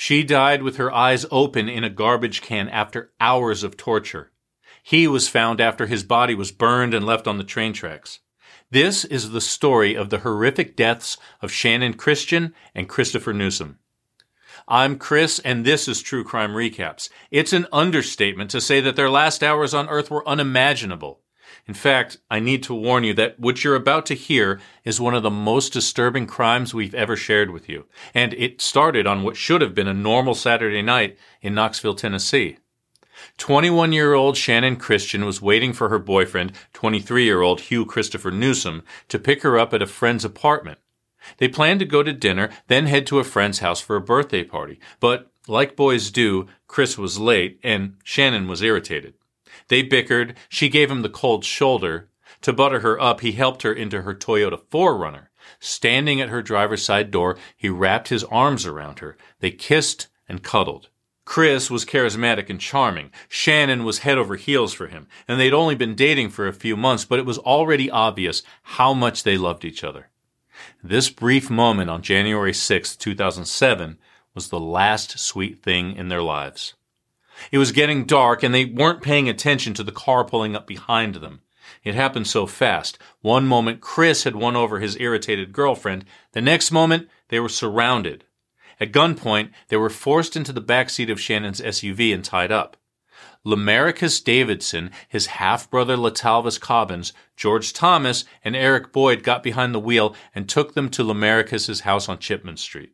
[0.00, 4.30] She died with her eyes open in a garbage can after hours of torture.
[4.80, 8.20] He was found after his body was burned and left on the train tracks.
[8.70, 13.80] This is the story of the horrific deaths of Channon Christian and Christopher Newsom.
[14.68, 17.08] I'm Chris, and this is True Crime Recaps.
[17.32, 21.22] It's an understatement to say that their last hours on Earth were unimaginable.
[21.66, 25.14] In fact, I need to warn you that what you're about to hear is one
[25.14, 27.86] of the most disturbing crimes we've ever shared with you.
[28.14, 32.58] And it started on what should have been a normal Saturday night in Knoxville, Tennessee.
[33.36, 38.30] 21 year old Channon Christian was waiting for her boyfriend, 23 year old Hugh Christopher
[38.30, 40.78] Newsom, to pick her up at a friend's apartment.
[41.38, 44.44] They planned to go to dinner, then head to a friend's house for a birthday
[44.44, 44.80] party.
[45.00, 49.14] But, like boys do, Chris was late and Channon was irritated.
[49.66, 52.08] They bickered, she gave him the cold shoulder.
[52.42, 55.26] To butter her up, he helped her into her Toyota 4Runner.
[55.58, 59.16] Standing at her driver's side door, he wrapped his arms around her.
[59.40, 60.88] They kissed and cuddled.
[61.24, 63.10] Chris was charismatic and charming.
[63.28, 66.74] Channon was head over heels for him, and they'd only been dating for a few
[66.76, 70.08] months, but it was already obvious how much they loved each other.
[70.82, 73.98] This brief moment on January 6, 2007,
[74.34, 76.74] was the last sweet thing in their lives.
[77.50, 81.16] It was getting dark, and they weren't paying attention to the car pulling up behind
[81.16, 81.40] them.
[81.84, 82.98] It happened so fast.
[83.20, 86.04] One moment, Chris had won over his irritated girlfriend.
[86.32, 88.24] The next moment, they were surrounded.
[88.80, 92.76] At gunpoint, they were forced into the back seat of Channon's SUV and tied up.
[93.44, 99.80] Lemaricus Davidson, his half brother Letalvis Cobbins, George Thomas, and Eric Boyd got behind the
[99.80, 102.92] wheel and took them to Lemaricus's house on Chipman Street.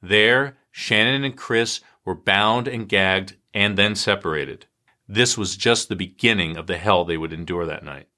[0.00, 4.66] There, Channon and Chris were bound and gagged and then separated.
[5.08, 8.08] This was just the beginning of the hell they would endure that night.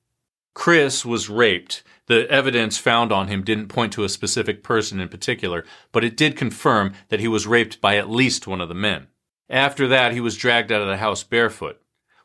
[0.55, 1.83] Chris was raped.
[2.07, 6.17] The evidence found on him didn't point to a specific person in particular, but it
[6.17, 9.09] did confirm that he was raped by at least one of the men.
[9.51, 11.81] After that, he was dragged out of the house barefoot.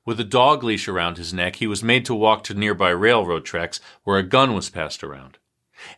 [0.05, 3.45] With a dog leash around his neck, he was made to walk to nearby railroad
[3.45, 5.37] tracks where a gun was passed around.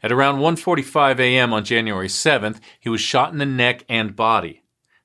[0.04, 1.54] At around 1:45 a.m.
[1.54, 4.61] on January 7th, he was shot in the neck and body.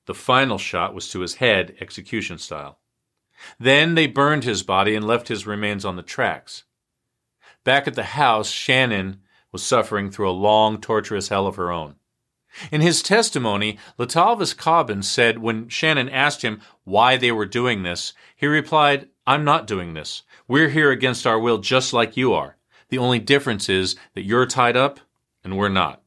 [0.07, 2.79] The final shot was to his head, execution style.
[3.59, 6.63] Then they burned his body and left his remains on the tracks.
[7.63, 9.19] Back at the house, Channon
[9.51, 11.95] was suffering through a long, torturous hell of her own.
[12.71, 18.13] In his testimony, Letalvis Cobbins said when Channon asked him why they were doing this,
[18.35, 20.23] he replied, I'm not doing this.
[20.47, 22.55] We're here against our will just like you are.
[22.89, 25.01] The only difference is that you're tied up
[25.43, 26.01] and we're not.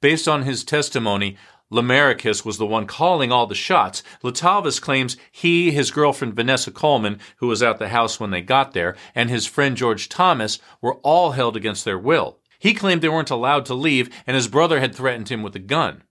[0.00, 1.36] Based on his testimony,
[1.70, 4.02] Lemaricus was the one calling all the shots.
[4.22, 8.72] Letalvis claims he, his girlfriend Vanessa Coleman, who was at the house when they got
[8.72, 12.38] there, and his friend George Thomas were all held against their will.
[12.58, 15.60] He claimed they weren't allowed to leave, and his brother had threatened him with a
[15.60, 16.04] gun.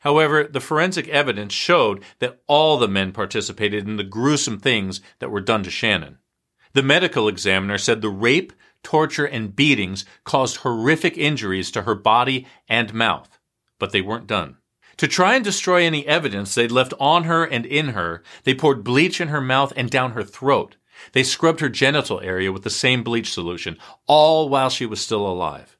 [0.00, 5.30] However, the forensic evidence showed that all the men participated in the gruesome things that
[5.30, 6.16] were done to Channon.
[6.72, 12.46] The medical examiner said the rape, torture, and beatings caused horrific injuries to her body
[12.68, 13.38] and mouth,
[13.78, 14.56] but they weren't done.
[14.98, 18.84] To try and destroy any evidence they'd left on her and in her, they poured
[18.84, 20.76] bleach in her mouth and down her throat.
[21.12, 25.26] They scrubbed her genital area with the same bleach solution, all while she was still
[25.26, 25.76] alive.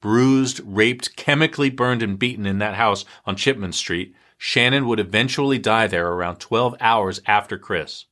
[0.00, 5.58] Bruised, raped, chemically burned, and beaten in that house on Chipman Street, Channon would eventually
[5.58, 8.06] die there around 12 hours after Chris.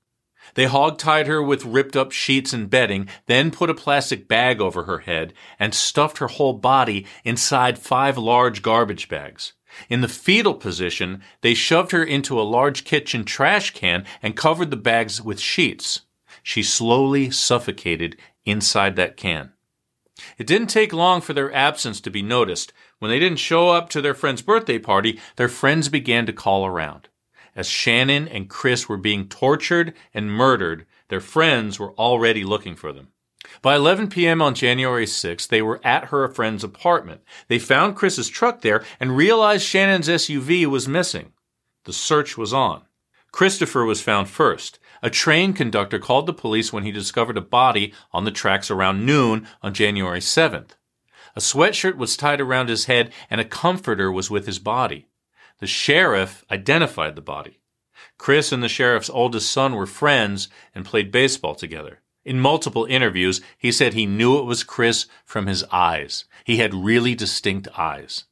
[0.54, 4.84] They hog-tied her with ripped up sheets and bedding, then put a plastic bag over
[4.84, 9.54] her head and stuffed her whole body inside five large garbage bags.
[9.88, 14.70] In the fetal position, they shoved her into a large kitchen trash can and covered
[14.70, 16.02] the bags with sheets.
[16.42, 19.52] She slowly suffocated inside that can.
[20.38, 22.72] It didn't take long for their absence to be noticed.
[22.98, 26.64] When they didn't show up to their friend's birthday party, their friends began to call
[26.64, 27.08] around.
[27.54, 32.92] As Channon and Chris were being tortured and murdered, their friends were already looking for
[32.92, 33.08] them.
[33.62, 34.42] By 11 p.m.
[34.42, 37.22] on January 6th, they were at her friend's apartment.
[37.48, 41.32] They found Chris's truck there and realized Channon's SUV was missing.
[41.84, 42.82] The search was on.
[43.32, 44.78] Christopher was found first.
[45.02, 49.04] A train conductor called the police when he discovered a body on the tracks around
[49.04, 50.70] noon on January 7th.
[51.36, 55.06] A sweatshirt was tied around his head and a comforter was with his body.
[55.58, 57.60] The sheriff identified the body.
[58.18, 62.00] Chris and the sheriff's oldest son were friends and played baseball together.
[62.26, 66.24] In multiple interviews, he said he knew it was Chris from his eyes.
[66.42, 68.24] He had really distinct eyes.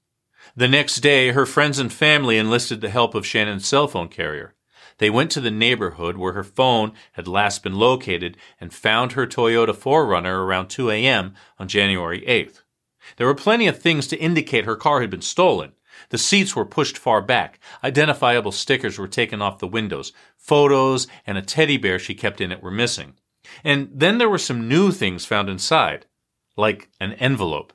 [0.56, 4.56] The next day, her friends and family enlisted the help of Channon's cell phone carrier.
[4.98, 9.28] They went to the neighborhood where her phone had last been located and found her
[9.28, 11.34] Toyota 4Runner around 2 a.m.
[11.60, 12.62] on January 8th.
[13.16, 15.72] There were plenty of things to indicate her car had been stolen.
[16.08, 17.60] The seats were pushed far back.
[17.84, 20.12] Identifiable stickers were taken off the windows.
[20.36, 23.14] Photos and a teddy bear she kept in it were missing.
[23.62, 26.06] And then there were some new things found inside,
[26.56, 27.72] like an envelope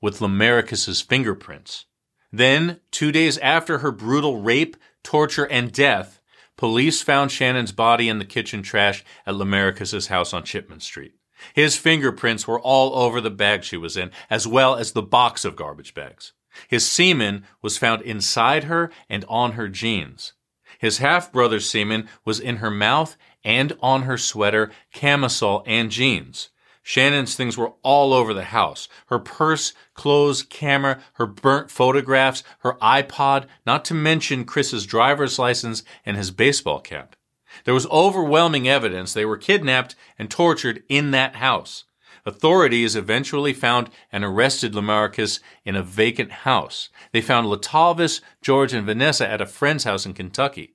[0.00, 1.86] with Lemaricus's fingerprints.
[2.32, 6.20] Then, two days after her brutal rape, torture, and death,
[6.56, 11.14] police found Channon's body in the kitchen trash at Lemaricus's house on Chipman Street.
[11.54, 15.44] His fingerprints were all over the bag she was in, as well as the box
[15.44, 16.32] of garbage bags.
[16.68, 20.34] His semen was found inside her and on her jeans.
[20.78, 26.50] His half brother's semen was in her mouth and on her sweater, camisole, and jeans.
[26.82, 28.88] Channon's things were all over the house.
[29.06, 35.82] Her purse, clothes, camera, her burnt photographs, her iPod, not to mention Chris's driver's license
[36.04, 37.16] and his baseball cap.
[37.64, 41.84] There was overwhelming evidence they were kidnapped and tortured in that house.
[42.26, 46.88] Authorities eventually found and arrested Lemaricus in a vacant house.
[47.12, 50.74] They found Letalvis, George, and Vanessa at a friend's house in Kentucky.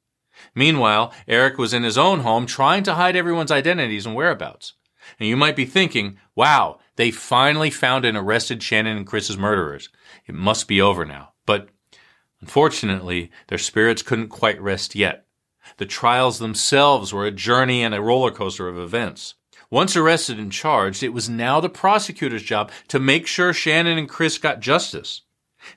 [0.53, 4.73] Meanwhile, Eric was in his own home trying to hide everyone's identities and whereabouts.
[5.19, 9.89] And you might be thinking, wow, they finally found and arrested Channon and Chris's murderers.
[10.25, 11.33] It must be over now.
[11.45, 11.69] But
[12.41, 15.25] unfortunately, their spirits couldn't quite rest yet.
[15.77, 19.35] The trials themselves were a journey and a roller coaster of events.
[19.69, 24.07] Once arrested and charged, it was now the prosecutor's job to make sure Channon and
[24.07, 25.21] Chris got justice.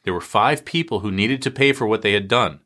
[0.05, 2.61] There were five people who needed to pay for what they had done.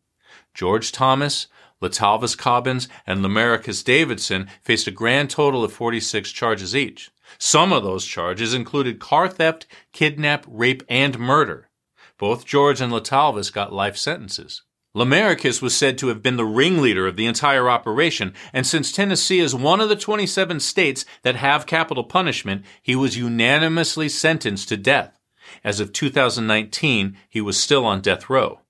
[0.55, 1.47] George Thomas,
[1.83, 7.11] Letalvis Cobbins, and Lemaricus Davidson faced a grand total of 46 charges each.
[7.39, 11.69] Some of those charges included car theft, kidnap, rape, and murder.
[12.19, 14.63] Both George and Letalvis got life sentences.
[14.95, 19.41] Lemaricus was said to have been the ringleader of the entire operation, and since Tennessee
[19.41, 24.77] is one of the 27 states that have capital punishment, he was unanimously sentenced to
[24.77, 25.19] death.
[25.65, 28.61] As of 2019, he was still on death row.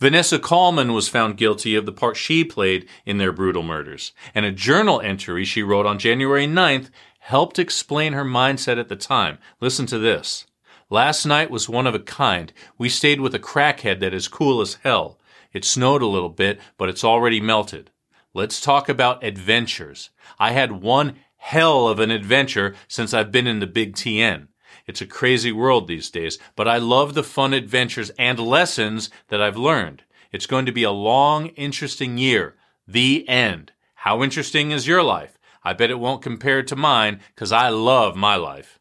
[0.00, 4.44] Vanessa Coleman was found guilty of the part she played in their brutal murders, and
[4.44, 6.90] a journal entry she wrote on January 9th
[7.20, 9.38] helped explain her mindset at the time.
[9.60, 10.46] Listen to this.
[10.88, 12.52] Last night was one of a kind.
[12.78, 15.18] We stayed with a crackhead that is cool as hell.
[15.52, 17.90] It snowed a little bit, but it's already melted.
[18.32, 20.10] Let's talk about adventures.
[20.38, 24.48] I had one hell of an adventure since I've been in the Big TN.
[24.86, 29.42] It's a crazy world these days, but I love the fun adventures and lessons that
[29.42, 30.04] I've learned.
[30.30, 32.54] It's going to be a long, interesting year.
[32.86, 33.72] The end.
[33.94, 35.38] How interesting is your life?
[35.64, 38.78] I bet it won't compare to mine because I love my life.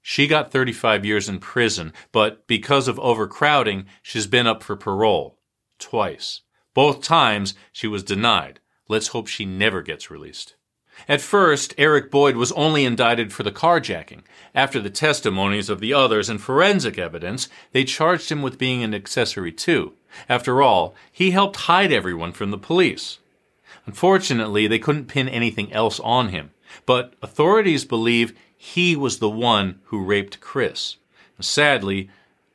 [0.00, 5.38] She got 35 years in prison, but because of overcrowding, she's been up for parole.
[5.78, 6.42] Twice.
[6.72, 8.60] Both times she was denied.
[8.88, 10.54] Let's hope she never gets released.
[11.08, 14.22] At first, Eric Boyd was only indicted for the carjacking.
[14.54, 18.94] After the testimonies of the others and forensic evidence, they charged him with being an
[18.94, 19.92] accessory too.
[20.28, 23.18] After all, he helped hide everyone from the police.
[23.84, 26.50] Unfortunately, they couldn't pin anything else on him,
[26.86, 30.96] but authorities believe he was the one who raped Chris.
[31.38, 32.08] Sadly,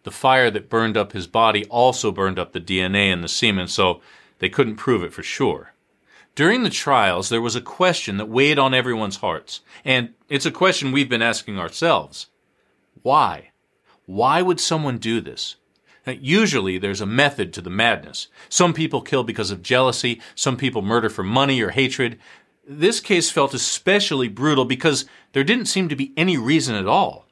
[0.03, 3.67] the fire that burned up his body also burned up the DNA in the semen,
[3.67, 4.01] so
[4.39, 5.70] they couldn't prove it for sure.
[6.33, 10.51] During the trials, there was a question that weighed on everyone's hearts, and it's a
[10.51, 12.27] question we've been asking ourselves.
[13.01, 13.51] Why?
[14.05, 15.57] Why would someone do this?
[16.07, 18.27] Now, usually there's a method to the madness.
[18.47, 22.17] Some people kill because of jealousy, some people murder for money or hatred.
[22.65, 27.27] This case felt especially brutal because there didn't seem to be any reason at all.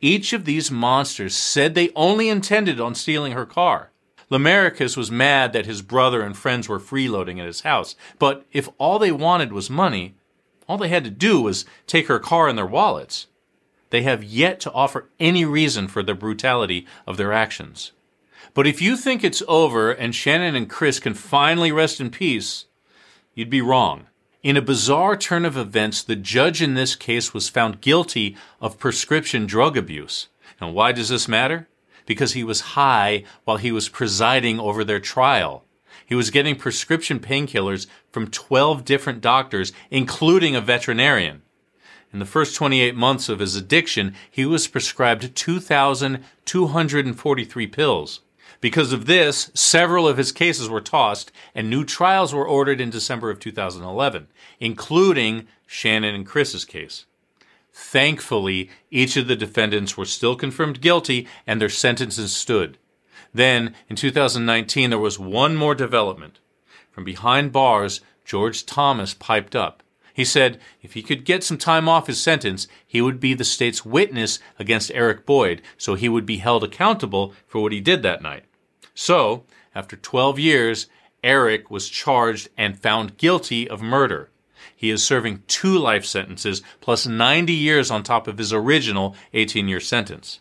[0.00, 3.90] Each of these monsters said they only intended on stealing her car.
[4.30, 8.68] Lemaricus was mad that his brother and friends were freeloading at his house, but if
[8.78, 10.14] all they wanted was money,
[10.68, 13.26] all they had to do was take her car and their wallets.
[13.90, 17.92] They have yet to offer any reason for the brutality of their actions.
[18.54, 22.66] But if you think it's over and Channon and Chris can finally rest in peace,
[23.34, 24.06] you'd be wrong.
[24.42, 28.78] In a bizarre turn of events, the judge in this case was found guilty of
[28.78, 30.28] prescription drug abuse.
[30.60, 31.66] And why does this matter?
[32.06, 35.64] Because he was high while he was presiding over their trial.
[36.06, 41.42] He was getting prescription painkillers from 12 different doctors, including a veterinarian.
[42.12, 48.20] In the first 28 months of his addiction, he was prescribed 2,243 pills.
[48.60, 52.90] Because of this, several of his cases were tossed and new trials were ordered in
[52.90, 54.28] December of 2011,
[54.60, 57.04] including Channon and Chris's case.
[57.76, 62.78] Thankfully, each of the defendants were still confirmed guilty and their sentences stood.
[63.34, 66.38] Then, in 2019, there was one more development.
[66.92, 69.82] From behind bars, George Thomas piped up.
[70.12, 73.42] He said if he could get some time off his sentence, he would be the
[73.42, 78.04] state's witness against Eric Boyd, so he would be held accountable for what he did
[78.04, 78.44] that night.
[78.94, 80.86] So, after 12 years,
[81.24, 84.30] Eric was charged and found guilty of murder.
[84.74, 89.68] He is serving two life sentences plus 90 years on top of his original 18
[89.68, 90.40] year sentence.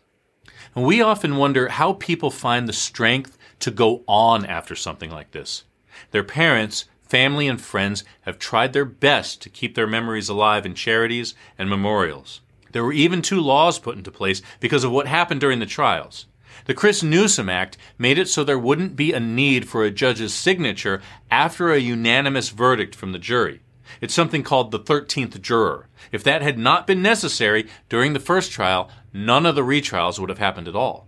[0.76, 5.32] And we often wonder how people find the strength to go on after something like
[5.32, 5.64] this.
[6.12, 10.74] Their parents, family, and friends have tried their best to keep their memories alive in
[10.74, 12.42] charities and memorials.
[12.72, 16.26] There were even two laws put into place because of what happened during the trials.
[16.66, 20.34] The Chris Newsom Act made it so there wouldn't be a need for a judge's
[20.34, 23.62] signature after a unanimous verdict from the jury.
[24.02, 25.88] It's something called the 13th juror.
[26.12, 30.30] If that had not been necessary during the first trial, none of the retrials would
[30.30, 31.08] have happened at all.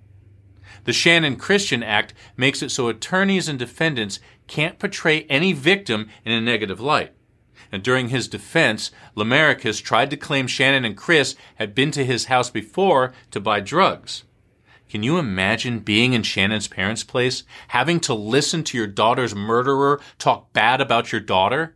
[0.85, 6.31] The Channon Christian Act makes it so attorneys and defendants can't portray any victim in
[6.31, 7.13] a negative light.
[7.71, 12.25] And during his defense, Lemaricus tried to claim Channon and Chris had been to his
[12.25, 14.23] house before to buy drugs.
[14.87, 19.99] Can you imagine being in Channon's parents' place, having to listen to your daughter's murderer
[20.19, 21.75] talk bad about your daughter?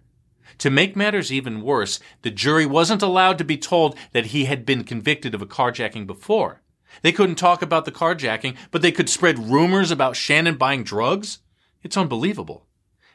[0.57, 4.65] To make matters even worse, the jury wasn't allowed to be told that he had
[4.65, 6.61] been convicted of a carjacking before.
[7.01, 11.39] They couldn't talk about the carjacking, but they could spread rumors about Channon buying drugs?
[11.83, 12.65] It's unbelievable.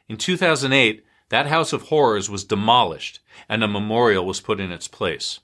[0.09, 4.88] In 2008, that house of horrors was demolished and a memorial was put in its
[4.88, 5.41] place.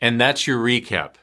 [0.00, 1.14] And that's your recap.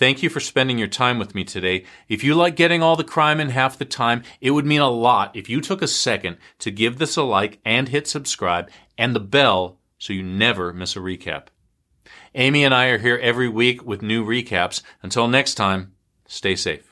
[0.00, 1.84] Thank you for spending your time with me today.
[2.08, 4.88] If you like getting all the crime in half the time, it would mean a
[4.88, 9.14] lot if you took a second to give this a like and hit subscribe and
[9.14, 11.48] the bell so you never miss a recap.
[12.34, 14.80] Amy and I are here every week with new recaps.
[15.02, 15.92] Until next time,
[16.26, 16.89] stay safe.